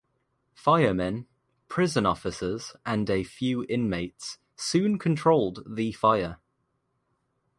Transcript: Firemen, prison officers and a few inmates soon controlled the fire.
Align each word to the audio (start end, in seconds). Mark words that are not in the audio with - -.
Firemen, 0.55 1.27
prison 1.67 2.07
officers 2.07 2.75
and 2.87 3.07
a 3.07 3.21
few 3.23 3.63
inmates 3.65 4.39
soon 4.55 4.97
controlled 4.97 5.59
the 5.67 5.91
fire. 5.91 6.39